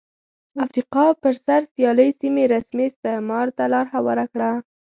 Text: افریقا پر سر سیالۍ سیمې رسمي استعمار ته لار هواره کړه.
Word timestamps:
افریقا 0.65 1.05
پر 1.21 1.33
سر 1.45 1.61
سیالۍ 1.73 2.09
سیمې 2.21 2.43
رسمي 2.53 2.85
استعمار 2.89 3.47
ته 3.57 3.63
لار 3.73 3.85
هواره 3.95 4.25
کړه. 4.33 4.51